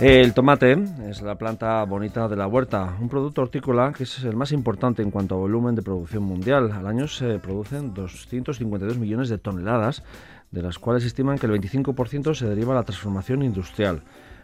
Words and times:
El 0.00 0.34
tomate 0.34 0.76
la 1.24 1.36
planta 1.36 1.82
bonita 1.84 2.28
de 2.28 2.36
la 2.36 2.46
huerta, 2.46 2.96
un 3.00 3.08
producto 3.08 3.42
hortícola 3.42 3.92
que 3.92 4.02
es 4.02 4.24
el 4.24 4.36
más 4.36 4.52
importante 4.52 5.02
en 5.02 5.10
cuanto 5.10 5.34
a 5.34 5.38
volumen 5.38 5.74
de 5.74 5.82
producción 5.82 6.22
mundial. 6.22 6.70
Al 6.72 6.86
año 6.86 7.08
se 7.08 7.38
producen 7.38 7.94
252 7.94 8.98
millones 8.98 9.30
de 9.30 9.38
toneladas, 9.38 10.02
de 10.50 10.62
las 10.62 10.78
cuales 10.78 11.04
estiman 11.04 11.38
que 11.38 11.46
el 11.46 11.52
25% 11.52 12.34
se 12.34 12.46
deriva 12.46 12.74
de 12.74 12.80
la 12.80 12.84
transformación 12.84 13.42
industrial. 13.42 14.02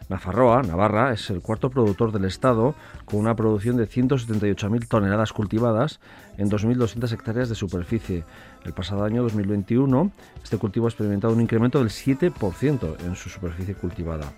Nafarroa, 0.08 0.62
Navarra, 0.62 1.12
es 1.12 1.30
el 1.30 1.40
cuarto 1.40 1.70
productor 1.70 2.10
del 2.10 2.24
Estado, 2.24 2.74
con 3.04 3.20
una 3.20 3.36
producción 3.36 3.76
de 3.76 3.86
178.000 3.86 4.88
toneladas 4.88 5.32
cultivadas 5.32 6.00
en 6.36 6.50
2.200 6.50 7.12
hectáreas 7.12 7.48
de 7.48 7.54
superficie. 7.54 8.24
El 8.64 8.72
pasado 8.72 9.04
año 9.04 9.22
2021, 9.22 10.10
este 10.42 10.56
cultivo 10.56 10.86
ha 10.86 10.88
experimentado 10.88 11.34
un 11.34 11.40
incremento 11.40 11.78
del 11.78 11.90
7% 11.90 13.04
en 13.04 13.14
su 13.14 13.28
superficie 13.28 13.74
cultivada. 13.74 14.32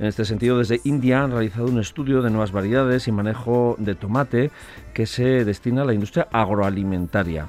En 0.00 0.06
este 0.06 0.24
sentido, 0.24 0.56
desde 0.56 0.80
India 0.84 1.22
han 1.22 1.30
realizado 1.30 1.66
un 1.66 1.78
estudio 1.78 2.22
de 2.22 2.30
nuevas 2.30 2.52
variedades 2.52 3.06
y 3.06 3.12
manejo 3.12 3.76
de 3.78 3.94
tomate 3.94 4.50
que 4.94 5.04
se 5.04 5.44
destina 5.44 5.82
a 5.82 5.84
la 5.84 5.92
industria 5.92 6.26
agroalimentaria 6.32 7.48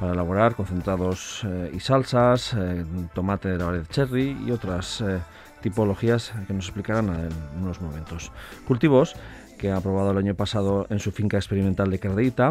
para 0.00 0.12
elaborar 0.12 0.56
concentrados 0.56 1.42
eh, 1.46 1.70
y 1.72 1.78
salsas, 1.78 2.54
eh, 2.54 2.84
tomate 3.14 3.50
de 3.50 3.58
la 3.58 3.66
variedad 3.66 3.86
cherry 3.88 4.36
y 4.44 4.50
otras 4.50 5.00
eh, 5.00 5.20
tipologías 5.60 6.32
que 6.48 6.52
nos 6.52 6.64
explicarán 6.64 7.08
en 7.08 7.62
unos 7.62 7.80
momentos. 7.80 8.32
Cultivos 8.66 9.14
que 9.56 9.70
ha 9.70 9.76
aprobado 9.76 10.10
el 10.10 10.18
año 10.18 10.34
pasado 10.34 10.88
en 10.90 10.98
su 10.98 11.12
finca 11.12 11.36
experimental 11.36 11.88
de 11.88 12.00
Cardeita 12.00 12.50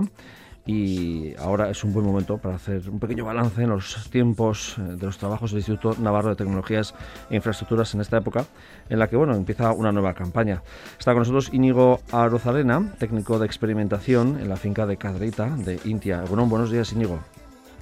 y 0.65 1.35
ahora 1.37 1.69
es 1.69 1.83
un 1.83 1.93
buen 1.93 2.05
momento 2.05 2.37
para 2.37 2.55
hacer 2.55 2.89
un 2.89 2.99
pequeño 2.99 3.25
balance 3.25 3.63
en 3.63 3.69
los 3.69 4.09
tiempos 4.09 4.77
eh, 4.77 4.81
de 4.81 5.05
los 5.05 5.17
trabajos 5.17 5.51
del 5.51 5.59
Instituto 5.59 5.95
Navarro 6.01 6.29
de 6.29 6.35
Tecnologías 6.35 6.93
e 7.29 7.35
Infraestructuras 7.35 7.93
en 7.95 8.01
esta 8.01 8.17
época, 8.17 8.45
en 8.89 8.99
la 8.99 9.07
que 9.07 9.15
bueno, 9.15 9.35
empieza 9.35 9.71
una 9.71 9.91
nueva 9.91 10.13
campaña. 10.13 10.61
Está 10.99 11.13
con 11.13 11.19
nosotros 11.19 11.49
Íñigo 11.53 11.99
Arozarena, 12.11 12.93
técnico 12.99 13.39
de 13.39 13.45
experimentación 13.45 14.39
en 14.39 14.49
la 14.49 14.55
finca 14.55 14.85
de 14.85 14.97
Cadreita 14.97 15.49
de 15.49 15.79
Intia. 15.85 16.23
Bueno, 16.27 16.45
buenos 16.45 16.71
días, 16.71 16.93
Íñigo. 16.93 17.19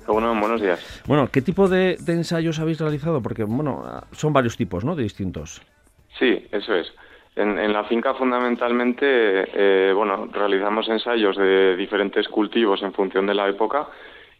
Bueno, 0.07 0.33
buenos 0.39 0.61
días. 0.61 0.79
Bueno, 1.05 1.27
¿qué 1.31 1.41
tipo 1.41 1.67
de, 1.67 1.97
de 1.99 2.13
ensayos 2.13 2.59
habéis 2.59 2.79
realizado? 2.79 3.21
Porque, 3.21 3.43
bueno, 3.43 4.01
son 4.11 4.33
varios 4.33 4.57
tipos, 4.57 4.83
¿no?, 4.83 4.95
de 4.95 5.03
distintos. 5.03 5.61
Sí, 6.17 6.47
eso 6.51 6.73
es. 6.73 6.87
En, 7.39 7.71
la 7.71 7.85
finca 7.85 8.13
fundamentalmente, 8.15 9.05
eh, 9.07 9.93
bueno, 9.93 10.27
realizamos 10.29 10.89
ensayos 10.89 11.37
de 11.37 11.77
diferentes 11.77 12.27
cultivos 12.27 12.83
en 12.83 12.91
función 12.91 13.25
de 13.27 13.33
la 13.33 13.47
época 13.47 13.87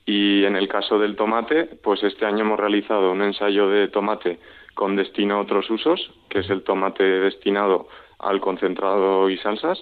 y 0.06 0.44
en 0.44 0.58
el 0.58 0.68
caso 0.68 1.00
del 1.00 1.16
tomate, 1.16 1.64
pues 1.82 2.04
este 2.04 2.26
año 2.26 2.40
hemos 2.40 2.60
realizado 2.60 3.14
un 3.14 3.22
ensayo 3.22 3.70
de 3.70 3.88
tomate 3.88 4.40
con 4.74 4.98
destino 4.98 5.36
a 5.36 5.42
otros 5.42 5.70
usos, 5.70 6.12
que 6.30 6.40
es 6.40 6.50
el 6.50 6.64
tomate 6.64 7.04
destinado 7.04 7.88
al 8.20 8.42
concentrado 8.42 9.30
y 9.30 9.38
salsas. 9.38 9.80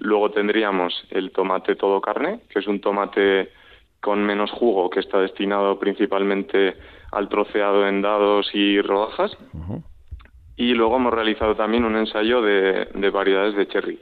Luego 0.00 0.32
tendríamos 0.32 0.92
el 1.10 1.30
tomate 1.30 1.76
todo 1.76 2.00
carne, 2.00 2.40
que 2.50 2.58
es 2.58 2.66
un 2.66 2.80
tomate 2.80 3.50
con 4.00 4.22
menos 4.24 4.50
jugo 4.50 4.90
que 4.90 5.00
está 5.00 5.20
destinado 5.20 5.78
principalmente 5.78 6.74
al 7.12 7.28
troceado 7.28 7.86
en 7.86 8.02
dados 8.02 8.50
y 8.52 8.80
rodajas. 8.80 9.38
Y 10.56 10.74
luego 10.74 10.96
hemos 10.96 11.14
realizado 11.14 11.54
también 11.54 11.84
un 11.84 11.96
ensayo 11.96 12.42
de, 12.42 13.10
variedades 13.12 13.56
de 13.56 13.66
cherry. 13.68 14.00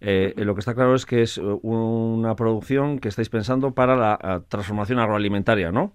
Eh, 0.00 0.34
lo 0.36 0.54
que 0.54 0.60
está 0.60 0.74
claro 0.74 0.94
es 0.94 1.06
que 1.06 1.22
es 1.22 1.38
una 1.38 2.34
producción 2.36 2.98
que 2.98 3.08
estáis 3.08 3.28
pensando 3.28 3.74
para 3.74 3.96
la 3.96 4.42
transformación 4.48 4.98
agroalimentaria, 4.98 5.70
¿no? 5.72 5.92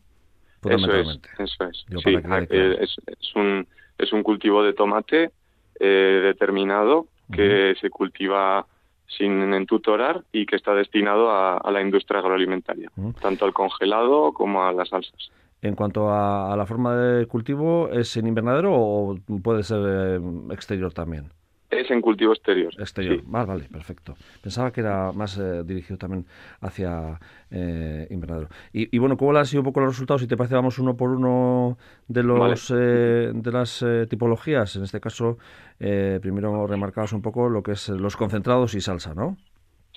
Eso 0.67 0.93
es, 0.93 1.19
eso 1.37 1.63
es. 1.65 1.85
Sí, 2.03 2.15
eh, 2.49 2.77
es, 2.81 3.35
un, 3.35 3.65
es 3.97 4.11
un 4.11 4.23
cultivo 4.23 4.63
de 4.63 4.73
tomate 4.73 5.31
eh, 5.79 6.21
determinado 6.23 7.07
que 7.31 7.75
se 7.79 7.89
cultiva 7.91 8.65
sin 9.07 9.53
entutorar 9.53 10.23
y 10.31 10.45
que 10.45 10.55
está 10.55 10.73
destinado 10.73 11.31
a, 11.31 11.71
la 11.71 11.81
industria 11.81 12.19
agroalimentaria, 12.19 12.91
tanto 13.21 13.45
al 13.45 13.53
congelado 13.53 14.33
como 14.33 14.65
a 14.65 14.73
las 14.73 14.89
salsas. 14.89 15.31
En 15.61 15.75
cuanto 15.75 16.09
a, 16.09 16.55
la 16.55 16.65
forma 16.65 16.95
de 16.95 17.25
cultivo, 17.25 17.89
¿es 17.91 18.15
en 18.15 18.27
invernadero 18.27 18.73
o 18.73 19.17
puede 19.43 19.63
ser 19.63 19.79
eh, 19.85 20.19
exterior 20.51 20.93
también? 20.93 21.31
Es 21.69 21.91
en 21.91 22.01
cultivo 22.01 22.31
exterior. 22.33 22.73
Exterior, 22.79 23.21
vale, 23.25 23.45
vale, 23.45 23.63
perfecto. 23.65 24.15
Pensaba 24.41 24.71
que 24.71 24.81
era 24.81 25.11
más 25.11 25.37
eh, 25.37 25.63
dirigido 25.63 25.97
también 25.97 26.25
hacia 26.61 27.19
eh, 27.51 28.07
invernadero. 28.09 28.47
Y, 28.73 28.97
bueno, 28.97 29.17
¿cómo 29.17 29.37
han 29.37 29.45
sido 29.45 29.61
un 29.61 29.65
poco 29.65 29.81
los 29.81 29.89
resultados? 29.89 30.21
Si 30.21 30.27
te 30.27 30.35
parece, 30.35 30.55
vamos 30.55 30.79
uno 30.79 30.95
por 30.95 31.09
uno 31.09 31.77
de 32.07 32.23
los 32.23 32.69
de 32.69 33.51
las 33.51 33.85
tipologías. 34.09 34.77
En 34.77 34.83
este 34.83 34.99
caso, 34.99 35.37
primero 35.77 36.65
remarcabas 36.65 37.13
un 37.13 37.21
poco 37.21 37.49
lo 37.49 37.61
que 37.61 37.73
es 37.73 37.89
los 37.89 38.17
concentrados 38.17 38.73
y 38.73 38.81
salsa, 38.81 39.13
¿no? 39.13 39.37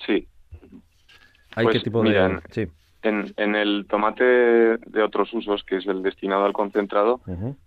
Sí. 0.05 0.27
¿Hay 1.55 1.63
pues 1.65 1.77
qué 1.77 1.83
tipo 1.83 2.03
de...? 2.03 2.39
Sí. 2.51 2.67
En, 3.03 3.33
en, 3.35 3.55
el 3.55 3.85
tomate 3.89 4.23
de 4.23 5.03
otros 5.03 5.33
usos, 5.33 5.63
que 5.63 5.77
es 5.77 5.87
el 5.87 6.01
destinado 6.01 6.45
al 6.45 6.53
concentrado, 6.53 7.19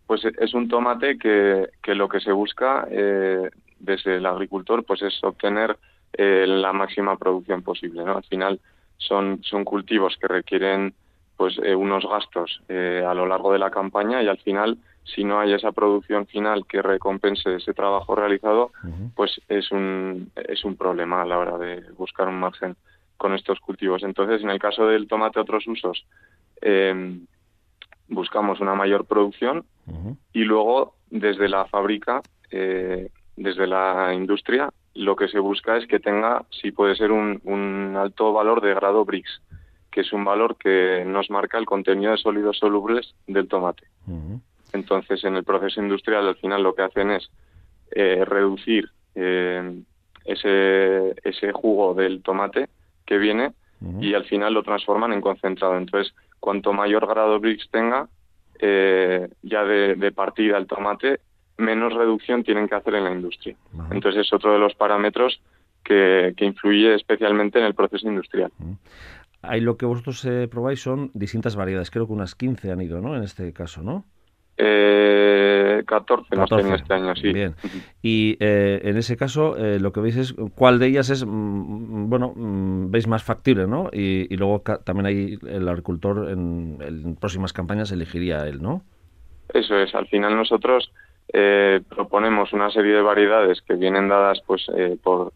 pues 0.06 0.24
es 0.24 0.54
un 0.54 0.68
tomate 0.68 1.18
que, 1.18 1.68
que, 1.82 1.94
lo 1.94 2.08
que 2.08 2.20
se 2.20 2.32
busca 2.32 2.88
eh, 2.90 3.50
desde 3.78 4.16
el 4.16 4.26
agricultor 4.26 4.84
pues 4.84 5.02
es 5.02 5.22
obtener 5.22 5.76
eh, 6.14 6.46
la 6.48 6.72
máxima 6.72 7.16
producción 7.18 7.62
posible. 7.62 8.02
¿no? 8.02 8.16
Al 8.16 8.24
final 8.24 8.60
son, 8.96 9.42
son 9.42 9.64
cultivos 9.64 10.16
que 10.18 10.26
requieren 10.26 10.94
pues 11.36 11.58
eh, 11.62 11.74
unos 11.74 12.08
gastos 12.08 12.62
a 12.70 13.12
lo 13.12 13.26
largo 13.26 13.52
de 13.52 13.58
la 13.58 13.70
campaña 13.70 14.22
y 14.22 14.28
al 14.28 14.38
final 14.38 14.78
si 15.06 15.22
no 15.22 15.38
hay 15.38 15.52
esa 15.52 15.72
producción 15.72 16.26
final 16.26 16.66
que 16.66 16.82
recompense 16.82 17.56
ese 17.56 17.74
trabajo 17.74 18.14
realizado, 18.14 18.72
pues 19.14 19.40
es 19.48 19.70
un, 19.70 20.30
es 20.34 20.64
un 20.64 20.76
problema 20.76 21.22
a 21.22 21.24
la 21.24 21.38
hora 21.38 21.58
de 21.58 21.82
buscar 21.96 22.26
un 22.28 22.40
margen 22.40 22.76
con 23.16 23.34
estos 23.34 23.60
cultivos. 23.60 24.02
Entonces, 24.02 24.42
en 24.42 24.50
el 24.50 24.58
caso 24.58 24.86
del 24.86 25.08
tomate 25.08 25.40
otros 25.40 25.66
usos, 25.66 26.06
em, 26.60 27.26
buscamos 28.08 28.60
una 28.60 28.74
mayor 28.74 29.04
producción 29.04 29.64
y 30.32 30.44
luego 30.44 30.94
desde 31.10 31.48
la 31.48 31.64
fábrica, 31.66 32.22
eh, 32.50 33.08
desde 33.36 33.66
la 33.66 34.12
industria, 34.14 34.70
lo 34.94 35.14
que 35.14 35.28
se 35.28 35.38
busca 35.38 35.76
es 35.76 35.86
que 35.86 36.00
tenga, 36.00 36.44
si 36.50 36.72
puede 36.72 36.96
ser, 36.96 37.12
un, 37.12 37.94
alto 37.96 38.32
valor 38.32 38.60
de 38.60 38.74
grado 38.74 39.04
BRICS, 39.04 39.42
que 39.90 40.00
es 40.00 40.12
un 40.12 40.24
valor 40.24 40.56
que 40.56 41.04
nos 41.06 41.30
marca 41.30 41.58
el 41.58 41.66
contenido 41.66 42.12
de 42.12 42.18
sólidos 42.18 42.58
solubles 42.58 43.14
del 43.26 43.48
tomate. 43.48 43.86
Entonces, 44.72 45.24
en 45.24 45.36
el 45.36 45.44
proceso 45.44 45.80
industrial, 45.80 46.26
al 46.26 46.36
final 46.36 46.62
lo 46.62 46.74
que 46.74 46.82
hacen 46.82 47.10
es 47.10 47.30
eh, 47.92 48.24
reducir 48.24 48.90
eh, 49.14 49.82
ese, 50.24 51.14
ese 51.22 51.52
jugo 51.52 51.94
del 51.94 52.22
tomate 52.22 52.68
que 53.06 53.18
viene 53.18 53.52
y 54.00 54.14
al 54.14 54.24
final 54.24 54.54
lo 54.54 54.62
transforman 54.62 55.12
en 55.12 55.20
concentrado. 55.20 55.76
Entonces, 55.76 56.14
cuanto 56.40 56.72
mayor 56.72 57.06
grado 57.06 57.38
BRICS 57.38 57.70
tenga, 57.70 58.08
eh, 58.58 59.28
ya 59.42 59.64
de, 59.64 60.12
partida 60.12 60.56
el 60.56 60.66
tomate, 60.66 61.20
menos 61.58 61.92
reducción 61.94 62.42
tienen 62.42 62.68
que 62.68 62.74
hacer 62.74 62.94
en 62.94 63.04
la 63.04 63.12
industria. 63.12 63.56
Entonces, 63.90 64.26
es 64.26 64.32
otro 64.32 64.52
de 64.52 64.58
los 64.58 64.74
parámetros 64.74 65.40
que, 65.84 66.34
que 66.36 66.44
influye 66.44 66.94
especialmente 66.94 67.58
en 67.58 67.66
el 67.66 67.74
proceso 67.74 68.08
industrial. 68.08 68.50
Ahí 69.42 69.60
lo 69.60 69.76
que 69.76 69.86
vosotros 69.86 70.24
eh, 70.24 70.48
probáis 70.50 70.80
son 70.80 71.10
distintas 71.14 71.54
variedades, 71.54 71.90
creo 71.90 72.06
que 72.06 72.12
unas 72.12 72.34
15 72.34 72.72
han 72.72 72.80
ido, 72.80 73.00
¿no? 73.00 73.16
En 73.16 73.22
este 73.22 73.52
caso, 73.52 73.82
¿no? 73.82 74.04
Eh, 74.58 75.82
14, 75.86 76.34
14 76.34 76.74
este 76.74 76.94
año, 76.94 77.14
sí. 77.14 77.32
Bien. 77.32 77.54
Y 78.02 78.36
eh, 78.40 78.80
en 78.84 78.96
ese 78.96 79.16
caso, 79.16 79.56
eh, 79.56 79.78
lo 79.78 79.92
que 79.92 80.00
veis 80.00 80.16
es 80.16 80.34
cuál 80.54 80.78
de 80.78 80.86
ellas 80.86 81.10
es, 81.10 81.24
mm, 81.26 82.08
bueno, 82.08 82.32
mm, 82.34 82.90
veis 82.90 83.06
más 83.06 83.22
factible, 83.22 83.66
¿no? 83.66 83.90
Y, 83.92 84.34
luego 84.36 84.62
también 84.84 85.06
ahí 85.06 85.38
el 85.46 85.68
agricultor 85.68 86.30
en, 86.30 87.16
próximas 87.20 87.52
campañas 87.52 87.92
elegiría 87.92 88.46
él, 88.46 88.62
¿no? 88.62 88.82
Eso 89.52 89.78
es. 89.78 89.94
Al 89.94 90.06
final 90.08 90.36
nosotros 90.36 90.90
eh, 91.32 91.80
proponemos 91.88 92.52
una 92.52 92.70
serie 92.70 92.94
de 92.94 93.02
variedades 93.02 93.60
que 93.62 93.74
vienen 93.74 94.08
dadas, 94.08 94.40
pues, 94.46 94.66
por 95.02 95.32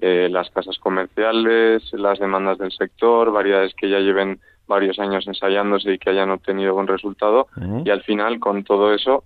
las 0.00 0.50
casas 0.50 0.76
comerciales, 0.78 1.82
las 1.92 2.18
demandas 2.18 2.58
del 2.58 2.72
sector, 2.72 3.30
variedades 3.30 3.74
que 3.74 3.88
ya 3.88 4.00
lleven 4.00 4.40
varios 4.66 4.98
años 4.98 5.26
ensayándose 5.26 5.92
y 5.92 5.98
que 5.98 6.10
hayan 6.10 6.30
obtenido 6.30 6.74
buen 6.74 6.86
resultado 6.86 7.48
y 7.84 7.90
al 7.90 8.02
final 8.02 8.40
con 8.40 8.64
todo 8.64 8.94
eso 8.94 9.24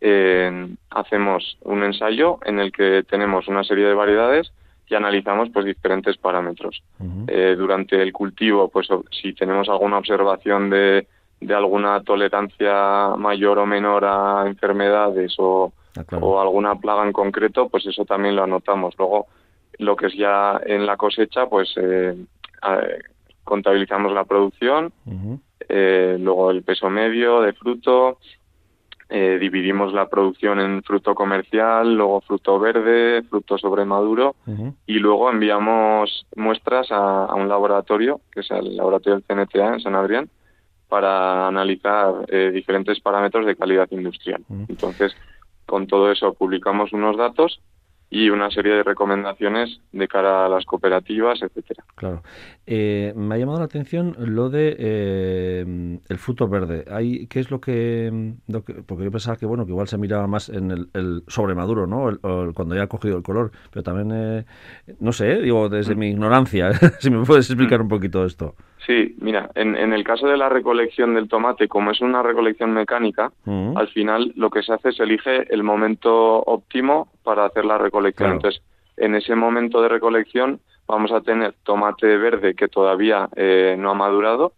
eh, 0.00 0.68
hacemos 0.90 1.58
un 1.62 1.84
ensayo 1.84 2.38
en 2.44 2.58
el 2.58 2.72
que 2.72 3.04
tenemos 3.08 3.48
una 3.48 3.62
serie 3.64 3.86
de 3.86 3.94
variedades 3.94 4.52
y 4.90 4.94
analizamos 4.94 5.50
pues 5.52 5.64
diferentes 5.64 6.16
parámetros. 6.16 6.82
Eh, 7.28 7.54
durante 7.56 8.02
el 8.02 8.12
cultivo, 8.12 8.68
pues 8.68 8.88
si 9.10 9.32
tenemos 9.34 9.68
alguna 9.68 9.98
observación 9.98 10.68
de, 10.68 11.06
de 11.40 11.54
alguna 11.54 12.02
tolerancia 12.02 13.14
mayor 13.16 13.58
o 13.60 13.66
menor 13.66 14.04
a 14.04 14.44
enfermedades 14.46 15.34
o, 15.38 15.72
ah, 15.96 16.16
o 16.20 16.40
alguna 16.40 16.74
plaga 16.74 17.06
en 17.06 17.12
concreto, 17.12 17.68
pues 17.68 17.86
eso 17.86 18.04
también 18.04 18.34
lo 18.34 18.42
anotamos. 18.42 18.94
Luego, 18.98 19.26
lo 19.78 19.94
que 19.94 20.06
es 20.06 20.14
ya 20.14 20.60
en 20.66 20.84
la 20.86 20.96
cosecha, 20.96 21.46
pues 21.46 21.72
eh, 21.76 22.16
contabilizamos 23.50 24.12
la 24.12 24.24
producción, 24.24 24.92
eh, 25.68 26.16
luego 26.20 26.52
el 26.52 26.62
peso 26.62 26.88
medio 26.88 27.40
de 27.40 27.52
fruto, 27.52 28.18
eh, 29.08 29.38
dividimos 29.40 29.92
la 29.92 30.08
producción 30.08 30.60
en 30.60 30.84
fruto 30.84 31.16
comercial, 31.16 31.96
luego 31.96 32.20
fruto 32.20 32.60
verde, 32.60 33.24
fruto 33.28 33.58
sobremaduro 33.58 34.36
y 34.86 35.00
luego 35.00 35.28
enviamos 35.30 36.26
muestras 36.36 36.92
a, 36.92 37.34
un 37.34 37.48
laboratorio, 37.48 38.20
que 38.30 38.40
es 38.40 38.50
el 38.52 38.76
laboratorio 38.76 39.18
del 39.18 39.24
CNTA 39.24 39.74
en 39.74 39.80
San 39.80 39.96
Adrián, 39.96 40.30
para 40.88 41.48
analizar 41.48 42.24
eh, 42.28 42.52
diferentes 42.54 43.00
parámetros 43.00 43.46
de 43.46 43.56
calidad 43.56 43.88
industrial. 43.90 44.44
Entonces, 44.68 45.12
con 45.66 45.88
todo 45.88 46.12
eso 46.12 46.34
publicamos 46.34 46.92
unos 46.92 47.16
datos 47.16 47.60
y 48.12 48.28
una 48.28 48.50
serie 48.50 48.74
de 48.74 48.82
recomendaciones 48.82 49.80
de 49.92 50.08
cara 50.08 50.46
a 50.46 50.48
las 50.48 50.64
cooperativas, 50.64 51.40
etcétera. 51.42 51.84
Claro. 51.94 52.22
Eh, 52.66 53.12
me 53.14 53.36
ha 53.36 53.38
llamado 53.38 53.60
la 53.60 53.66
atención 53.66 54.16
lo 54.18 54.50
de 54.50 54.74
eh, 54.76 55.98
el 56.08 56.18
fruto 56.18 56.48
verde. 56.48 56.84
Hay, 56.90 57.28
¿Qué 57.28 57.38
es 57.38 57.52
lo 57.52 57.60
que, 57.60 58.34
Porque 58.86 59.04
yo 59.04 59.12
pensaba 59.12 59.36
que 59.36 59.46
bueno 59.46 59.64
que 59.64 59.70
igual 59.70 59.86
se 59.86 59.96
miraba 59.96 60.26
más 60.26 60.48
en 60.48 60.72
el, 60.72 60.88
el 60.92 61.22
sobremaduro, 61.28 61.86
¿no? 61.86 62.10
cuando 62.52 62.74
ya 62.74 62.82
ha 62.82 62.88
cogido 62.88 63.16
el 63.16 63.22
color. 63.22 63.52
Pero 63.70 63.84
también, 63.84 64.10
eh, 64.12 64.44
no 64.98 65.12
sé, 65.12 65.40
digo, 65.40 65.68
desde 65.68 65.94
mm. 65.94 65.98
mi 65.98 66.08
ignorancia, 66.08 66.72
si 66.98 67.10
me 67.10 67.24
puedes 67.24 67.48
explicar 67.48 67.78
mm. 67.78 67.82
un 67.82 67.88
poquito 67.88 68.24
esto. 68.24 68.56
Sí, 68.86 69.14
mira, 69.20 69.50
en, 69.54 69.76
en, 69.76 69.92
el 69.92 70.04
caso 70.04 70.26
de 70.26 70.36
la 70.36 70.48
recolección 70.48 71.14
del 71.14 71.28
tomate, 71.28 71.68
como 71.68 71.90
es 71.90 72.00
una 72.00 72.22
recolección 72.22 72.72
mecánica, 72.72 73.30
mm. 73.44 73.76
al 73.76 73.88
final 73.88 74.32
lo 74.36 74.50
que 74.50 74.62
se 74.62 74.72
hace 74.72 74.88
es 74.88 75.00
elige 75.00 75.52
el 75.52 75.62
momento 75.62 76.42
óptimo 76.42 77.08
para 77.22 77.44
hacer 77.44 77.66
la 77.66 77.76
recolección. 77.76 78.32
Entonces, 78.32 78.62
en 78.96 79.14
ese 79.14 79.34
momento 79.34 79.82
de 79.82 79.88
recolección 79.88 80.60
vamos 80.86 81.12
a 81.12 81.20
tener 81.20 81.54
tomate 81.62 82.16
verde 82.16 82.54
que 82.54 82.68
todavía 82.68 83.28
eh, 83.36 83.76
no 83.78 83.90
ha 83.90 83.94
madurado. 83.94 84.54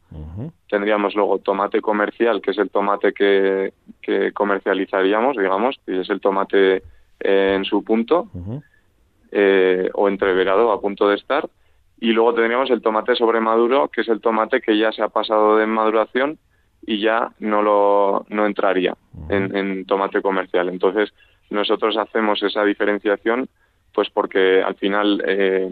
Tendríamos 0.68 1.14
luego 1.14 1.38
tomate 1.38 1.82
comercial, 1.82 2.40
que 2.40 2.52
es 2.52 2.58
el 2.58 2.70
tomate 2.70 3.12
que, 3.12 3.74
que 4.00 4.32
comercializaríamos, 4.32 5.36
digamos, 5.36 5.78
y 5.86 5.98
es 5.98 6.08
el 6.08 6.20
tomate 6.20 6.82
eh, 7.20 7.54
en 7.56 7.64
su 7.64 7.84
punto, 7.84 8.28
eh, 9.30 9.90
o 9.92 10.08
entreverado 10.08 10.72
a 10.72 10.80
punto 10.80 11.08
de 11.08 11.16
estar 11.16 11.48
y 12.02 12.12
luego 12.12 12.34
tendríamos 12.34 12.68
el 12.70 12.82
tomate 12.82 13.14
sobremaduro, 13.14 13.86
que 13.86 14.00
es 14.00 14.08
el 14.08 14.20
tomate 14.20 14.60
que 14.60 14.76
ya 14.76 14.90
se 14.90 15.04
ha 15.04 15.08
pasado 15.08 15.56
de 15.56 15.68
maduración 15.68 16.36
y 16.84 16.98
ya 16.98 17.30
no 17.38 17.62
lo 17.62 18.26
no 18.28 18.44
entraría 18.44 18.96
en, 19.28 19.84
tomate 19.86 20.20
comercial. 20.20 20.68
Entonces 20.68 21.14
nosotros 21.48 21.96
hacemos 21.96 22.42
esa 22.42 22.64
diferenciación, 22.64 23.48
pues 23.94 24.10
porque 24.10 24.60
al 24.60 24.74
final 24.74 25.22
eh, 25.24 25.70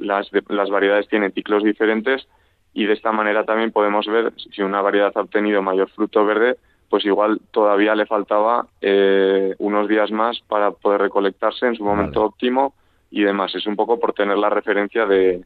las, 0.00 0.28
las 0.48 0.68
variedades 0.68 1.06
tienen 1.06 1.30
ciclos 1.30 1.62
diferentes 1.62 2.26
y 2.74 2.86
de 2.86 2.94
esta 2.94 3.12
manera 3.12 3.44
también 3.44 3.70
podemos 3.70 4.04
ver 4.08 4.32
si 4.36 4.62
una 4.62 4.82
variedad 4.82 5.12
ha 5.14 5.20
obtenido 5.20 5.62
mayor 5.62 5.88
fruto 5.90 6.24
verde, 6.24 6.56
pues 6.90 7.04
igual 7.04 7.40
todavía 7.52 7.94
le 7.94 8.06
faltaba 8.06 8.66
eh, 8.80 9.54
unos 9.58 9.86
días 9.86 10.10
más 10.10 10.40
para 10.48 10.72
poder 10.72 11.02
recolectarse 11.02 11.66
en 11.66 11.76
su 11.76 11.84
momento 11.84 12.24
óptimo 12.24 12.74
y 13.12 13.22
demás. 13.22 13.54
Es 13.54 13.66
un 13.66 13.76
poco 13.76 14.00
por 14.00 14.14
tener 14.14 14.38
la 14.38 14.48
referencia 14.48 15.04
de, 15.04 15.44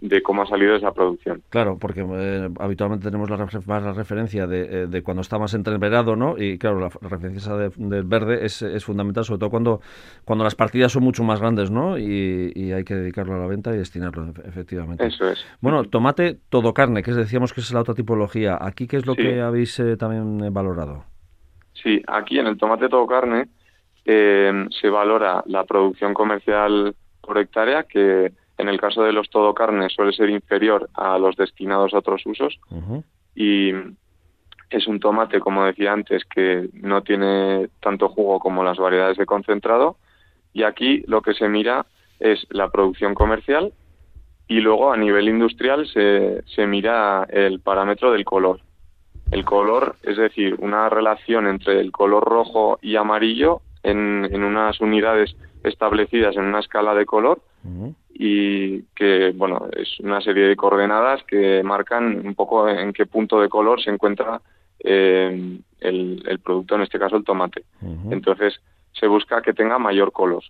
de 0.00 0.20
cómo 0.20 0.42
ha 0.42 0.46
salido 0.46 0.74
esa 0.74 0.92
producción. 0.92 1.42
Claro, 1.48 1.78
porque 1.78 2.04
eh, 2.04 2.48
habitualmente 2.58 3.04
tenemos 3.04 3.30
la 3.30 3.36
más 3.36 3.82
la 3.82 3.92
referencia 3.92 4.48
de, 4.48 4.60
eh, 4.62 4.86
de, 4.88 5.02
cuando 5.02 5.20
está 5.20 5.38
más 5.38 5.54
entreverado, 5.54 6.16
¿no? 6.16 6.36
Y 6.36 6.58
claro, 6.58 6.80
la 6.80 6.90
referencia 7.08 7.54
del 7.54 8.04
verde 8.04 8.44
es, 8.44 8.62
es, 8.62 8.84
fundamental, 8.84 9.24
sobre 9.24 9.38
todo 9.38 9.50
cuando, 9.50 9.80
cuando 10.24 10.44
las 10.44 10.56
partidas 10.56 10.90
son 10.90 11.04
mucho 11.04 11.22
más 11.22 11.40
grandes, 11.40 11.70
¿no? 11.70 11.96
Y, 11.96 12.72
hay 12.72 12.84
que 12.84 12.94
dedicarlo 12.94 13.34
a 13.34 13.38
la 13.38 13.46
venta 13.46 13.72
y 13.72 13.78
destinarlo, 13.78 14.32
efectivamente. 14.44 15.06
Eso 15.06 15.28
es. 15.28 15.44
Bueno, 15.60 15.84
tomate 15.84 16.38
todo 16.50 16.74
carne, 16.74 17.02
que 17.02 17.12
decíamos 17.12 17.52
que 17.52 17.60
es 17.60 17.72
la 17.72 17.80
otra 17.80 17.94
tipología. 17.94 18.58
¿Aquí 18.60 18.88
qué 18.88 18.96
es 18.96 19.06
lo 19.06 19.14
que 19.14 19.40
habéis 19.40 19.78
eh, 19.78 19.96
también 19.96 20.52
valorado? 20.52 21.04
Sí, 21.72 22.02
aquí 22.08 22.38
en 22.38 22.48
el 22.48 22.58
tomate 22.58 22.88
todo 22.88 23.06
carne 23.06 23.48
se 24.08 24.88
valora 24.88 25.42
la 25.46 25.64
producción 25.64 26.14
comercial 26.14 26.94
por 27.20 27.36
hectárea, 27.36 27.82
que 27.82 28.32
en 28.56 28.68
el 28.68 28.80
caso 28.80 29.02
de 29.02 29.12
los 29.12 29.28
todo 29.28 29.52
carne 29.52 29.90
suele 29.90 30.12
ser 30.12 30.30
inferior 30.30 30.88
a 30.94 31.18
los 31.18 31.36
destinados 31.36 31.92
a 31.92 31.98
otros 31.98 32.24
usos. 32.24 32.58
Y 33.34 33.72
es 34.70 34.86
un 34.86 34.98
tomate, 34.98 35.40
como 35.40 35.66
decía 35.66 35.92
antes, 35.92 36.24
que 36.24 36.70
no 36.72 37.02
tiene 37.02 37.68
tanto 37.80 38.08
jugo 38.08 38.40
como 38.40 38.64
las 38.64 38.78
variedades 38.78 39.18
de 39.18 39.26
concentrado. 39.26 39.96
Y 40.54 40.62
aquí 40.62 41.04
lo 41.06 41.20
que 41.20 41.34
se 41.34 41.48
mira 41.48 41.84
es 42.18 42.46
la 42.48 42.70
producción 42.70 43.14
comercial 43.14 43.72
y 44.48 44.60
luego 44.60 44.90
a 44.90 44.96
nivel 44.96 45.28
industrial 45.28 45.86
se, 45.86 46.42
se 46.46 46.66
mira 46.66 47.26
el 47.30 47.60
parámetro 47.60 48.10
del 48.10 48.24
color. 48.24 48.60
El 49.30 49.44
color, 49.44 49.96
es 50.02 50.16
decir, 50.16 50.56
una 50.60 50.88
relación 50.88 51.46
entre 51.46 51.78
el 51.78 51.92
color 51.92 52.24
rojo 52.24 52.78
y 52.80 52.96
amarillo 52.96 53.60
en, 53.82 54.28
en 54.30 54.44
unas 54.44 54.80
unidades 54.80 55.36
establecidas 55.64 56.36
en 56.36 56.44
una 56.44 56.60
escala 56.60 56.94
de 56.94 57.06
color 57.06 57.40
y 58.10 58.82
que, 58.94 59.32
bueno, 59.34 59.68
es 59.76 60.00
una 60.00 60.20
serie 60.20 60.48
de 60.48 60.56
coordenadas 60.56 61.22
que 61.24 61.62
marcan 61.62 62.26
un 62.26 62.34
poco 62.34 62.68
en 62.68 62.92
qué 62.92 63.06
punto 63.06 63.40
de 63.40 63.48
color 63.48 63.82
se 63.82 63.90
encuentra 63.90 64.40
eh, 64.80 65.60
el, 65.80 66.40
producto, 66.42 66.76
en 66.76 66.82
este 66.82 66.98
caso 66.98 67.16
el 67.16 67.24
tomate. 67.24 67.64
Entonces, 68.10 68.60
se 68.92 69.06
busca 69.06 69.42
que 69.42 69.52
tenga 69.52 69.78
mayor 69.78 70.12
color. 70.12 70.42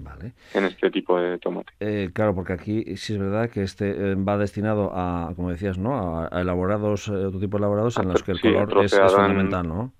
Vale. 0.00 0.32
en 0.54 0.64
este 0.64 0.92
tipo 0.92 1.18
de 1.18 1.38
tomate. 1.38 1.72
Eh, 1.80 2.10
claro, 2.14 2.32
porque 2.32 2.52
aquí 2.52 2.96
sí 2.96 3.14
es 3.14 3.18
verdad 3.18 3.50
que 3.50 3.62
este 3.62 3.90
eh, 3.90 4.14
va 4.14 4.38
destinado 4.38 4.92
a, 4.94 5.32
como 5.34 5.50
decías, 5.50 5.76
¿no? 5.76 6.20
A, 6.20 6.40
elaborados, 6.40 7.08
otro 7.08 7.40
tipo 7.40 7.58
de 7.58 7.62
elaborados 7.62 7.98
en 7.98 8.06
los 8.08 8.22
que 8.22 8.30
el 8.30 8.40
color 8.40 8.84
es, 8.84 8.96
fundamental, 8.96 9.66
¿no? 9.66 9.92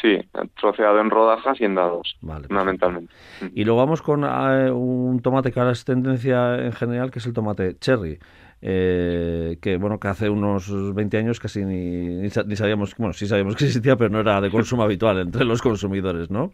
Sí, 0.00 0.18
troceado 0.60 1.00
en 1.00 1.10
rodajas 1.10 1.58
y 1.60 1.64
en 1.64 1.74
dados, 1.74 2.16
fundamentalmente. 2.20 3.12
Y 3.54 3.64
luego 3.64 3.80
vamos 3.80 4.02
con 4.02 4.24
eh, 4.24 4.70
un 4.70 5.20
tomate 5.22 5.52
que 5.52 5.60
ahora 5.60 5.72
es 5.72 5.84
tendencia 5.84 6.56
en 6.58 6.72
general, 6.72 7.10
que 7.10 7.18
es 7.18 7.26
el 7.26 7.32
tomate 7.32 7.76
cherry. 7.78 8.18
Eh, 8.62 9.58
que 9.60 9.76
bueno 9.76 10.00
que 10.00 10.08
hace 10.08 10.30
unos 10.30 10.94
20 10.94 11.18
años 11.18 11.38
casi 11.38 11.62
ni, 11.62 12.30
sabíamos 12.30 12.96
bueno 12.96 13.12
sí 13.12 13.26
sabíamos 13.26 13.54
que 13.54 13.66
existía 13.66 13.96
pero 13.96 14.08
no 14.08 14.20
era 14.20 14.40
de 14.40 14.50
consumo 14.50 14.82
habitual 14.84 15.18
entre 15.18 15.44
los 15.44 15.60
consumidores 15.60 16.30
no 16.30 16.52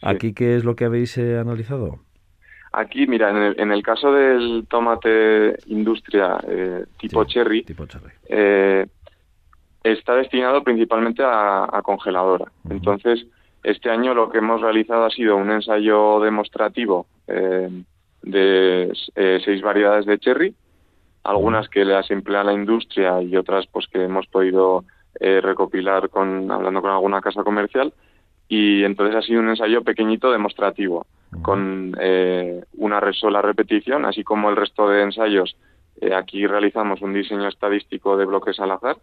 aquí 0.00 0.32
qué 0.32 0.56
es 0.56 0.64
lo 0.64 0.74
que 0.74 0.86
habéis 0.86 1.18
eh, 1.18 1.38
analizado 1.38 1.98
aquí 2.72 3.06
mira 3.06 3.28
en 3.28 3.36
el, 3.36 3.60
en 3.60 3.72
el, 3.72 3.82
caso 3.82 4.10
del 4.10 4.64
tomate 4.66 5.58
industria 5.66 6.38
tipo 6.98 7.26
cherry 7.26 7.62
tipo 7.64 7.84
cherry 7.84 8.12
está 9.84 10.14
destinado 10.14 10.62
principalmente 10.62 11.22
a, 11.24 11.80
congeladora. 11.82 12.46
Entonces, 12.70 13.26
este 13.62 13.90
año 13.90 14.14
lo 14.14 14.30
que 14.30 14.38
hemos 14.38 14.60
realizado 14.60 15.04
ha 15.04 15.10
sido 15.10 15.36
un 15.36 15.50
ensayo 15.50 16.20
demostrativo 16.20 17.06
eh, 17.26 17.68
de 18.22 18.92
eh, 19.14 19.40
seis 19.44 19.62
variedades 19.62 20.06
de 20.06 20.18
cherry, 20.18 20.54
algunas 21.24 21.68
que 21.68 21.84
las 21.84 22.10
emplea 22.10 22.44
la 22.44 22.52
industria 22.52 23.22
y 23.22 23.36
otras 23.36 23.66
pues 23.66 23.86
que 23.86 24.02
hemos 24.02 24.26
podido 24.26 24.84
eh, 25.20 25.40
recopilar 25.40 26.08
con 26.08 26.50
hablando 26.50 26.82
con 26.82 26.90
alguna 26.90 27.20
casa 27.20 27.42
comercial. 27.42 27.92
Y 28.48 28.84
entonces 28.84 29.16
ha 29.16 29.22
sido 29.22 29.40
un 29.40 29.48
ensayo 29.48 29.82
pequeñito 29.82 30.30
demostrativo 30.30 31.06
con 31.40 31.96
una 32.76 33.12
sola 33.14 33.40
repetición, 33.40 34.04
así 34.04 34.22
como 34.22 34.50
el 34.50 34.56
resto 34.56 34.86
de 34.88 35.02
ensayos 35.02 35.56
eh, 36.02 36.12
aquí 36.14 36.44
realizamos 36.48 37.00
un 37.00 37.14
diseño 37.14 37.46
estadístico 37.46 38.16
de 38.16 38.24
bloques 38.24 38.58
al 38.58 38.72
azar. 38.72 38.96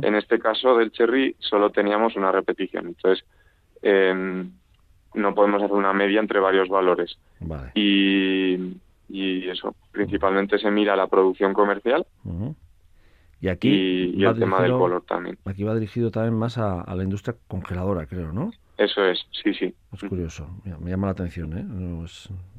En 0.00 0.14
este 0.14 0.38
caso 0.38 0.74
del 0.78 0.90
cherry 0.90 1.36
solo 1.38 1.68
teníamos 1.68 2.16
una 2.16 2.32
repetición. 2.32 2.86
Entonces, 2.86 3.26
em, 3.82 4.52
no 5.12 5.34
podemos 5.34 5.62
hacer 5.62 5.76
una 5.76 5.92
media 5.92 6.18
entre 6.18 6.40
varios 6.40 6.70
valores. 6.70 7.18
Y, 7.74 8.74
eso, 9.50 9.74
principalmente 9.92 10.58
se 10.58 10.70
mira 10.70 10.96
la 10.96 11.08
producción 11.08 11.52
comercial. 11.52 12.06
Y 13.42 13.48
aquí 13.48 13.68
y, 14.16 14.24
el 14.24 14.38
tema 14.38 14.62
del 14.62 14.72
color 14.72 15.02
también. 15.06 15.36
Aquí 15.44 15.62
va 15.62 15.74
dirigido 15.74 16.10
también 16.10 16.34
más 16.34 16.56
a, 16.56 16.80
a 16.80 16.94
la 16.94 17.04
industria 17.04 17.36
congeladora, 17.48 18.06
creo, 18.06 18.32
¿no? 18.32 18.50
Eso 18.78 19.04
es, 19.06 19.26
sí, 19.42 19.54
sí. 19.54 19.74
Es 19.92 20.02
curioso, 20.02 20.48
me 20.80 20.90
llama 20.90 21.06
la 21.06 21.12
atención, 21.12 21.56
¿eh? 21.56 22.06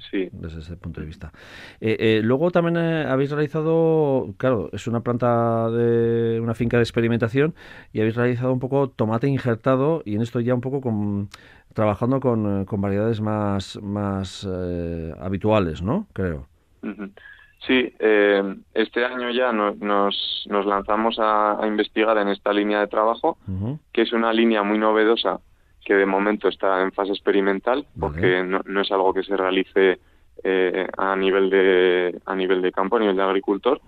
sí. 0.10 0.30
Desde 0.32 0.62
ese 0.62 0.76
punto 0.76 1.00
de 1.00 1.06
vista. 1.06 1.32
Eh, 1.80 1.96
eh, 2.00 2.22
luego 2.24 2.50
también 2.50 2.78
eh, 2.78 3.06
habéis 3.08 3.30
realizado, 3.30 4.34
claro, 4.38 4.70
es 4.74 4.88
una 4.88 5.02
planta 5.02 5.70
de 5.70 6.40
una 6.42 6.56
finca 6.56 6.78
de 6.78 6.84
experimentación 6.84 7.54
y 7.94 8.00
habéis 8.00 8.16
realizado 8.16 8.52
un 8.52 8.60
poco 8.60 8.90
tomate 8.90 9.28
injertado 9.28 10.02
y 10.06 10.16
en 10.16 10.24
esto 10.24 10.40
ya 10.40 10.56
un 10.56 10.62
poco 10.62 10.82
con 10.82 11.30
trabajando 11.76 12.20
con, 12.20 12.66
con 12.66 12.82
variedades 12.82 13.22
más, 13.22 13.80
más 13.84 14.44
habituales, 15.20 15.84
¿no? 15.84 16.08
Creo. 16.14 16.48
Sí, 17.66 17.94
eh, 18.00 18.56
este 18.74 19.04
año 19.04 19.30
ya 19.32 19.52
nos, 19.52 19.78
nos 20.48 20.66
lanzamos 20.66 21.18
a, 21.20 21.60
investigar 21.68 22.18
en 22.18 22.30
esta 22.30 22.54
línea 22.54 22.80
de 22.80 22.88
trabajo, 22.88 23.38
que 23.92 24.04
es 24.04 24.14
una 24.14 24.32
línea 24.32 24.64
muy 24.64 24.78
novedosa 24.78 25.40
que 25.88 25.96
de 25.96 26.06
momento 26.06 26.50
está 26.50 26.82
en 26.82 26.92
fase 26.92 27.14
experimental, 27.14 27.86
porque 27.98 28.44
no, 28.44 28.82
es 28.82 28.92
algo 28.92 29.14
que 29.14 29.24
se 29.24 29.38
realice 29.38 30.00
eh, 30.44 30.86
a 30.98 31.16
nivel 31.16 31.50
de 31.50 32.20
a 32.26 32.36
nivel 32.36 32.62
de 32.62 32.74
campo, 32.74 32.98
a 32.98 33.00
nivel 33.00 33.16
de 33.16 33.24
agricultor, 33.24 33.80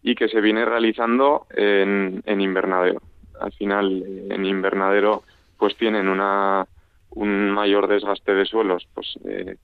y 0.00 0.14
que 0.14 0.28
se 0.28 0.40
viene 0.40 0.64
realizando 0.64 1.48
en, 1.50 2.22
en 2.24 2.40
invernadero. 2.40 3.02
Al 3.40 3.50
final, 3.54 4.04
en 4.30 4.46
invernadero, 4.46 5.24
pues 5.58 5.76
tienen 5.76 6.06
una 6.06 6.64
un 7.10 7.50
mayor 7.50 7.88
desgaste 7.88 8.34
de 8.34 8.44
suelos, 8.44 8.86
pues 8.94 9.18
eh, 9.24 9.56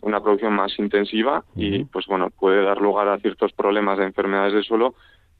una 0.00 0.20
producción 0.20 0.54
más 0.54 0.78
intensiva 0.78 1.44
y 1.54 1.84
pues 1.84 2.06
bueno 2.06 2.30
puede 2.30 2.62
dar 2.62 2.80
lugar 2.80 3.08
a 3.08 3.18
ciertos 3.18 3.52
problemas 3.52 3.98
de 3.98 4.04
enfermedades 4.04 4.54
de 4.54 4.62
suelo 4.62 4.94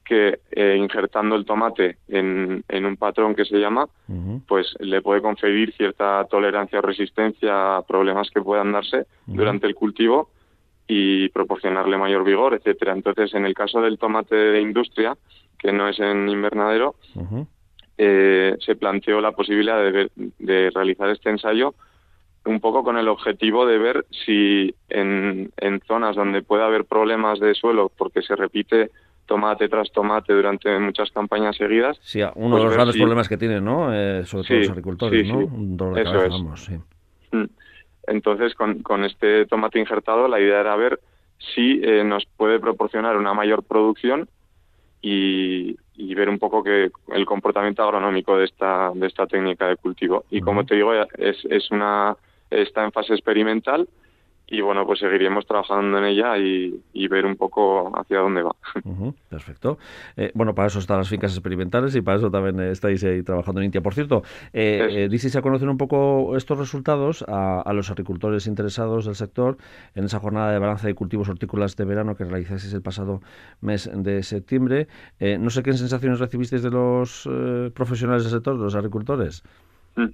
que 0.05 0.39
eh, 0.51 0.77
injertando 0.77 1.35
el 1.35 1.45
tomate 1.45 1.97
en, 2.07 2.63
en, 2.69 2.85
un 2.85 2.95
patrón 2.95 3.35
que 3.35 3.43
se 3.43 3.57
llama 3.57 3.87
pues 4.47 4.75
le 4.79 5.01
puede 5.01 5.21
conferir 5.21 5.73
cierta 5.73 6.25
tolerancia 6.29 6.79
o 6.79 6.81
resistencia 6.83 7.77
a 7.77 7.81
problemas 7.81 8.29
que 8.29 8.41
puedan 8.41 8.71
darse 8.71 9.07
durante 9.25 9.65
el 9.65 9.73
cultivo 9.73 10.29
y 10.87 11.29
proporcionarle 11.29 11.97
mayor 11.97 12.23
vigor 12.23 12.53
etcétera. 12.53 12.93
Entonces 12.93 13.33
en 13.33 13.45
el 13.45 13.55
caso 13.55 13.81
del 13.81 13.97
tomate 13.97 14.35
de 14.35 14.61
industria 14.61 15.17
que 15.57 15.73
no 15.73 15.89
es 15.89 15.99
en 15.99 16.29
invernadero 16.29 16.95
eh, 17.97 18.55
se 18.59 18.75
planteó 18.75 19.19
la 19.21 19.31
posibilidad 19.31 19.81
de, 19.81 20.11
de 20.37 20.69
realizar 20.69 21.09
este 21.09 21.31
ensayo 21.31 21.73
un 22.45 22.59
poco 22.59 22.83
con 22.83 22.97
el 22.97 23.07
objetivo 23.07 23.65
de 23.65 23.77
ver 23.79 24.05
si 24.11 24.75
en, 24.89 25.51
en 25.57 25.81
zonas 25.87 26.15
donde 26.15 26.43
puede 26.43 26.63
haber 26.63 26.85
problemas 26.85 27.39
de 27.39 27.55
suelo 27.55 27.91
porque 27.97 28.21
se 28.21 28.35
repite 28.35 28.91
tomate 29.25 29.67
tras 29.69 29.91
tomate 29.91 30.33
durante 30.33 30.77
muchas 30.79 31.11
campañas 31.11 31.55
seguidas. 31.55 31.97
Sí, 32.01 32.21
uno 32.35 32.55
de 32.55 32.61
pues 32.61 32.63
los 32.63 32.73
grandes 32.73 32.97
problemas 32.97 33.29
que 33.29 33.37
tienen, 33.37 33.63
¿no? 33.63 33.93
Eh, 33.93 34.25
sobre 34.25 34.47
todo 34.47 34.57
los 34.57 34.69
agricultores, 34.69 35.27
¿no? 35.27 35.39
Un 35.39 35.77
dolor 35.77 35.95
de 35.95 36.01
Eso 36.01 36.11
cabeza, 36.11 36.57
sí. 36.57 36.73
Mm. 37.31 37.45
Entonces, 38.07 38.53
con, 38.53 38.83
con 38.83 39.03
este 39.03 39.45
tomate 39.47 39.79
injertado, 39.79 40.27
la 40.27 40.39
idea 40.39 40.59
era 40.59 40.75
ver 40.75 40.99
si 41.55 41.81
eh, 41.83 42.03
nos 42.03 42.25
puede 42.37 42.59
proporcionar 42.59 43.17
una 43.17 43.33
mayor 43.33 43.63
producción 43.63 44.29
y, 45.01 45.75
y, 45.95 46.15
ver 46.15 46.29
un 46.29 46.39
poco 46.39 46.63
que 46.63 46.89
el 47.13 47.25
comportamiento 47.25 47.83
agronómico 47.83 48.37
de 48.37 48.45
esta, 48.45 48.91
de 48.93 49.07
esta 49.07 49.27
técnica 49.27 49.67
de 49.67 49.75
cultivo. 49.75 50.25
Y 50.29 50.41
como 50.41 50.65
te 50.65 50.75
digo, 50.75 50.93
es, 50.93 51.37
es 51.49 51.71
una 51.71 52.15
está 52.49 52.83
en 52.83 52.91
fase 52.91 53.13
experimental 53.13 53.87
y 54.47 54.61
bueno, 54.61 54.85
pues 54.85 54.99
seguiremos 54.99 55.45
trabajando 55.47 55.97
en 55.97 56.05
ella 56.05 56.37
y, 56.37 57.07
ver 57.07 57.25
un 57.25 57.35
poco 57.35 57.91
hacia 57.97 58.19
dónde 58.19 58.43
va. 58.43 58.55
perfecto. 59.29 59.77
Eh, 60.17 60.31
bueno, 60.33 60.53
para 60.53 60.67
eso 60.67 60.79
están 60.79 60.97
las 60.97 61.09
fincas 61.09 61.31
experimentales 61.33 61.95
y 61.95 62.01
para 62.01 62.17
eso 62.17 62.29
también 62.29 62.59
estáis 62.59 63.03
ahí 63.03 63.23
trabajando 63.23 63.61
en 63.61 63.65
India. 63.65 63.81
Por 63.81 63.93
cierto, 63.93 64.23
eh, 64.53 65.07
eh 65.11 65.37
a 65.37 65.41
conocer 65.41 65.67
un 65.67 65.77
poco 65.77 66.35
estos 66.37 66.57
resultados 66.59 67.25
a, 67.27 67.71
los 67.73 67.89
agricultores 67.89 68.47
interesados 68.47 69.05
del 69.05 69.15
sector 69.15 69.57
en 69.95 70.05
esa 70.05 70.19
jornada 70.19 70.51
de 70.51 70.59
balance 70.59 70.85
de 70.87 70.93
cultivos 70.93 71.27
hortícolas 71.29 71.75
de 71.75 71.85
verano 71.85 72.15
que 72.15 72.25
realizasteis 72.25 72.73
el 72.73 72.81
pasado 72.81 73.21
mes 73.61 73.89
de 73.93 74.21
septiembre. 74.23 74.87
Eh, 75.19 75.37
no 75.39 75.49
sé 75.49 75.63
qué 75.63 75.73
sensaciones 75.73 76.19
recibisteis 76.19 76.61
de 76.61 76.69
los 76.69 77.27
profesionales 77.73 78.23
del 78.23 78.33
sector, 78.33 78.57
de 78.57 78.63
los 78.63 78.75
agricultores. 78.75 79.43
Mm. 79.95 80.09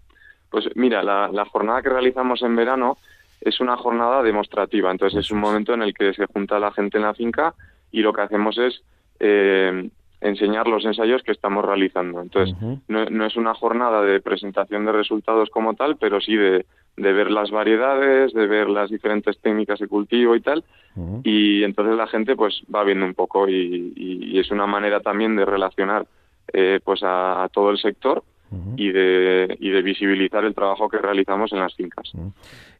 Pues 0.52 0.66
mira, 0.76 1.02
la, 1.02 1.46
jornada 1.46 1.82
que 1.82 1.90
realizamos 1.90 2.42
en 2.44 2.58
verano 2.58 2.98
es 3.42 3.60
una 3.60 3.76
jornada 3.76 4.22
demostrativa, 4.24 4.92
entonces 4.92 5.26
es 5.26 5.32
un 5.32 5.40
momento 5.40 5.74
en 5.74 5.82
el 5.82 5.94
que 5.94 6.14
se 6.14 6.28
junta 6.28 6.60
la 6.60 6.72
gente 6.72 6.98
en 6.98 7.04
la 7.04 7.14
finca 7.14 7.56
y 7.92 8.02
lo 8.02 8.14
que 8.14 8.22
hacemos 8.22 8.58
es 8.58 8.82
eh, 9.20 9.90
enseñar 10.22 10.68
los 10.68 10.86
ensayos 10.86 11.24
que 11.24 11.32
estamos 11.32 11.66
realizando. 11.66 12.22
Entonces, 12.22 12.56
no, 12.88 13.26
es 13.26 13.36
una 13.36 13.56
jornada 13.56 14.04
de 14.04 14.22
presentación 14.22 14.86
de 14.86 14.92
resultados 14.92 15.50
como 15.50 15.74
tal, 15.74 15.98
pero 15.98 16.22
sí 16.22 16.36
de, 16.36 16.64
ver 16.96 17.32
las 17.32 17.50
variedades, 17.50 18.32
de 18.34 18.46
ver 18.46 18.70
las 18.70 18.92
diferentes 18.92 19.40
técnicas 19.40 19.80
de 19.80 19.88
cultivo 19.88 20.36
y 20.36 20.42
tal. 20.42 20.64
Y 21.24 21.64
entonces 21.64 21.96
la 21.96 22.08
gente 22.08 22.36
pues 22.36 22.62
va 22.74 22.84
viendo 22.84 23.06
un 23.06 23.16
poco 23.16 23.50
y, 23.50 24.38
es 24.38 24.52
una 24.52 24.68
manera 24.68 25.00
también 25.02 25.36
de 25.36 25.46
relacionar 25.46 26.06
eh, 26.54 26.80
pues 26.84 27.02
a, 27.04 27.48
todo 27.52 27.72
el 27.72 27.78
sector 27.78 28.24
y, 28.76 28.92
de, 28.92 29.58
y 29.60 29.70
de 29.70 29.82
visibilizar 29.82 30.44
el 30.44 30.54
trabajo 30.54 30.90
que 30.90 30.98
realizamos 30.98 31.52
en 31.54 31.60
las 31.60 31.74
fincas. 31.74 32.12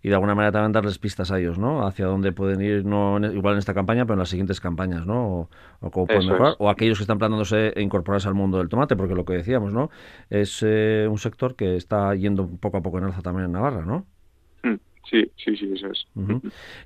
Y 0.04 0.10
de 0.10 0.14
alguna 0.16 0.36
manera 0.36 0.52
también 0.52 0.72
darles 0.72 0.98
pistas 0.98 1.32
a 1.32 1.40
ellos, 1.40 1.58
¿no? 1.58 1.86
Hacia 1.86 2.06
dónde 2.06 2.32
pueden 2.32 2.62
ir, 2.62 2.86
no 2.86 3.18
igual 3.20 3.54
en 3.54 3.60
esta 3.60 3.74
campaña, 3.74 4.06
pero 4.06 4.16
en 4.16 4.20
las 4.20 4.30
siguientes 4.30 4.60
campañas, 4.60 5.06
¿no? 5.06 5.50
O, 5.80 5.92
cómo 5.92 6.08
pueden 6.08 6.28
mejorar. 6.28 6.56
O 6.60 6.70
aquellos 6.70 6.98
que 6.98 7.04
están 7.04 7.20
planeándose 7.20 7.74
e 7.76 7.82
incorporarse 7.82 8.28
al 8.28 8.34
mundo 8.34 8.58
del 8.58 8.70
tomate, 8.70 8.96
porque 8.96 9.16
lo 9.16 9.26
que 9.26 9.34
decíamos, 9.34 9.74
¿no? 9.74 9.90
Es 10.30 10.64
eh, 10.66 11.08
un 11.10 11.18
sector 11.18 11.56
que 11.56 11.76
está 11.76 12.16
yendo 12.16 12.48
poco 12.60 12.78
a 12.78 12.82
poco 12.82 12.98
en 12.98 13.06
alza 13.06 13.22
también 13.22 13.46
en 13.46 13.52
Navarra, 13.54 13.86
¿no? 13.86 14.06
Sí, 15.10 15.30
sí, 15.36 15.58
sí, 15.58 15.70
eso 15.74 15.88
es. 15.88 16.08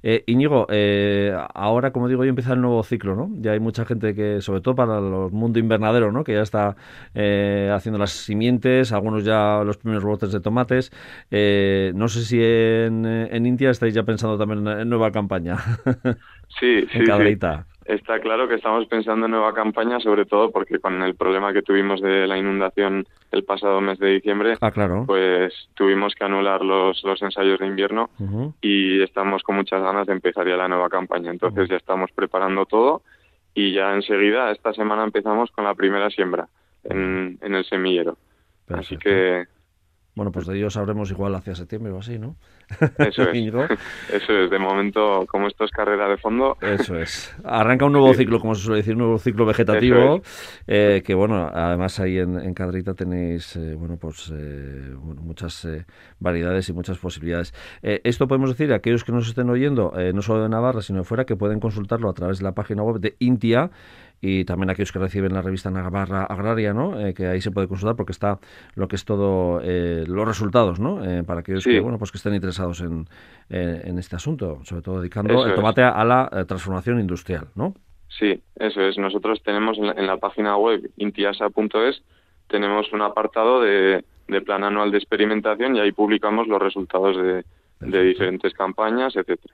Eh, 0.01 0.24
Íñigo, 0.25 0.65
eh, 0.69 1.36
ahora, 1.53 1.91
como 1.91 2.07
digo, 2.07 2.24
ya 2.24 2.29
empieza 2.29 2.53
el 2.53 2.62
nuevo 2.62 2.81
ciclo, 2.84 3.15
¿no? 3.15 3.29
Ya 3.39 3.51
hay 3.51 3.60
mucha 3.60 3.86
gente 3.86 4.15
que, 4.15 4.41
sobre 4.41 4.62
todo 4.62 4.75
para 4.75 4.98
el 4.98 5.31
mundo 5.31 5.60
invernadero, 5.60 6.12
¿no? 6.12 6.24
Que 6.24 6.34
ya 6.34 6.41
está 6.41 6.75
eh, 7.13 7.72
haciendo 7.74 8.00
las 8.00 8.12
simientes, 8.12 8.91
algunos 8.91 9.24
ya 9.25 9.62
los 9.63 9.77
primeros 9.77 10.03
brotes 10.03 10.31
de 10.31 10.39
tomates. 10.39 10.91
Eh, 11.29 11.91
no 11.95 12.07
sé 12.07 12.24
si 12.24 12.39
en, 12.41 13.05
en, 13.05 13.45
India 13.45 13.69
estáis 13.69 13.93
ya 13.93 14.03
pensando 14.03 14.38
también 14.38 14.67
en, 14.67 14.89
nueva 14.89 15.12
campaña. 15.12 15.57
Sí, 16.60 16.86
sí. 16.91 17.00
Está 17.85 18.19
claro 18.19 18.47
que 18.47 18.55
estamos 18.55 18.87
pensando 18.87 19.27
en 19.27 19.31
nueva 19.31 19.53
campaña, 19.53 19.99
sobre 19.99 20.25
todo 20.25 20.49
porque 20.51 20.79
con 20.79 21.03
el 21.03 21.13
problema 21.13 21.53
que 21.53 21.61
tuvimos 21.61 22.01
de 22.01 22.25
la 22.25 22.35
inundación 22.35 23.05
el 23.31 23.43
pasado 23.43 23.79
mes 23.79 23.99
de 23.99 24.09
diciembre, 24.09 24.55
ah, 24.59 24.71
claro. 24.71 25.03
pues 25.05 25.53
tuvimos 25.75 26.15
que 26.15 26.25
anular 26.25 26.63
los, 26.63 27.03
los 27.03 27.21
ensayos 27.21 27.59
de 27.59 27.67
invierno 27.67 28.09
y 28.59 29.03
estamos 29.03 29.43
con 29.43 29.57
muchas 29.57 29.83
ganas 29.83 30.07
de 30.07 30.13
empezar 30.13 30.47
ya 30.47 30.57
la 30.57 30.67
nueva 30.67 30.89
campaña. 30.89 31.29
Entonces 31.29 31.69
ya 31.69 31.75
estamos 31.75 32.11
preparando 32.11 32.65
todo 32.65 33.03
y 33.53 33.73
ya 33.73 33.93
enseguida, 33.93 34.51
esta 34.51 34.73
semana 34.73 35.03
empezamos 35.03 35.51
con 35.51 35.63
la 35.63 35.75
primera 35.75 36.09
siembra 36.09 36.47
en, 36.83 37.37
en 37.41 37.53
el 37.53 37.65
semillero. 37.65 38.17
Así 38.67 38.97
que 38.97 39.45
bueno, 40.15 40.31
pues 40.31 40.48
de 40.48 40.57
ello 40.57 40.69
sabremos 40.69 41.12
igual 41.12 41.36
hacia 41.36 41.55
septiembre 41.55 41.91
o 41.91 42.00
así, 42.00 42.17
¿no? 42.17 42.38
Eso 42.98 43.24
es. 43.24 43.36
Eso 44.13 44.34
es. 44.34 44.50
De 44.50 44.60
momento, 44.60 45.25
como 45.27 45.48
esto 45.48 45.65
es 45.65 45.72
carrera 45.72 46.07
de 46.07 46.17
fondo. 46.17 46.57
Eso 46.62 46.98
es. 46.98 47.36
Arranca 47.43 47.86
un 47.86 47.91
nuevo 47.91 48.13
ciclo, 48.13 48.39
como 48.39 48.55
se 48.55 48.63
suele 48.63 48.77
decir, 48.77 48.93
un 48.93 49.00
nuevo 49.00 49.17
ciclo 49.17 49.45
vegetativo. 49.45 50.22
Eh, 50.67 51.03
que 51.05 51.13
bueno, 51.13 51.50
además 51.53 52.00
ahí 52.00 52.17
en, 52.17 52.39
en 52.39 52.53
Cadrita 52.53 52.93
tenéis, 52.93 53.55
eh, 53.57 53.75
bueno, 53.75 53.98
pues 53.98 54.31
eh, 54.34 54.95
muchas 54.98 55.67
variedades 56.19 56.69
y 56.69 56.74
muchas 56.74 56.98
posibilidades. 56.98 57.53
esto 57.81 58.27
podemos 58.27 58.50
decir 58.50 58.72
a 58.72 58.77
aquellos 58.77 59.03
que 59.03 59.12
nos 59.12 59.27
estén 59.27 59.50
oyendo, 59.50 59.93
no 60.13 60.22
solo 60.22 60.43
de 60.43 60.50
Navarra, 60.50 60.81
sino 60.81 61.00
de 61.00 61.05
fuera, 61.05 61.25
que 61.25 61.36
pueden 61.36 61.60
consultarlo 61.60 62.10
a 62.10 62.13
través 62.13 62.39
de 62.39 62.45
la 62.45 62.53
página 62.53 62.84
web 62.84 63.00
de 63.00 63.15
Intia 63.19 63.69
y 64.25 64.44
también 64.44 64.72
aquellos 64.72 64.91
que 64.91 64.98
reciben 64.98 65.34
la 65.34 65.41
revista 65.44 65.70
Navarra 65.70 66.24
Agraria, 66.24 66.74
¿no? 66.74 67.00
Eh, 67.00 67.13
que 67.13 67.27
ahí 67.27 67.41
se 67.41 67.51
puede 67.51 67.67
consultar 67.67 67.96
porque 67.96 68.12
está 68.12 68.39
lo 68.74 68.88
que 68.88 68.96
es 68.96 69.05
todo 69.05 69.62
eh, 69.63 70.03
los 70.08 70.27
resultados, 70.27 70.79
¿no? 70.79 71.05
Eh, 71.05 71.24
para 71.24 71.41
aquellos 71.41 71.63
que 71.63 71.79
bueno 71.79 72.00
pues 72.00 72.12
que 72.12 72.17
estén 72.17 72.34
interesados 72.34 72.82
en, 72.82 73.08
en 73.50 74.00
este 74.00 74.15
asunto, 74.15 74.62
sobre 74.63 74.82
todo 74.82 75.00
dedicando 75.00 75.46
el 75.46 75.53
tomate 75.53 75.84
a 75.84 76.03
la 76.03 76.46
transformación 76.48 77.00
industrial, 77.00 77.50
¿no? 77.53 77.75
Sí, 78.08 78.41
eso 78.55 78.82
es. 78.82 78.98
Nosotros 78.98 79.44
tenemos 79.44 79.77
en 79.77 80.08
la, 80.08 80.17
página 80.17 80.58
web 80.58 80.89
intiasa.es 80.98 82.01
tenemos 82.48 82.91
un 82.94 83.01
apartado 83.01 83.62
de, 83.62 84.03
de 84.27 84.41
plan 84.41 84.63
anual 84.63 84.91
de 84.91 84.98
experimentación 84.98 85.75
y 85.75 85.79
ahí 85.79 85.91
publicamos 85.91 86.48
los 86.48 86.62
resultados 86.62 87.17
de, 87.17 87.44
de 87.79 88.03
diferentes 88.03 88.53
campañas, 88.53 89.15
etcétera. 89.15 89.53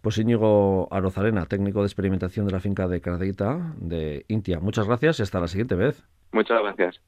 Pues 0.00 0.18
Íñigo 0.18 0.88
Arozarena, 0.90 1.46
técnico 1.46 1.80
de 1.80 1.86
experimentación 1.86 2.46
de 2.46 2.52
la 2.52 2.60
finca 2.60 2.88
de 2.88 3.00
Cardeita 3.00 3.74
de 3.76 4.24
Intia. 4.28 4.60
Muchas 4.60 4.86
gracias 4.86 5.20
y 5.20 5.22
hasta 5.22 5.40
la 5.40 5.48
siguiente 5.48 5.74
vez. 5.74 6.04
Muchas 6.32 6.60
gracias. 6.62 7.00